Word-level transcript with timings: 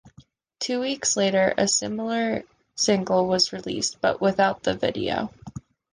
Two 0.59 0.79
weeks 0.79 1.15
later, 1.15 1.53
a 1.59 1.67
similar 1.67 2.41
single 2.73 3.27
was 3.27 3.53
released, 3.53 4.01
but 4.01 4.19
without 4.19 4.63
the 4.63 4.73
video. 4.73 5.31